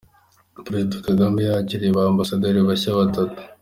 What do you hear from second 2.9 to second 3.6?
batatu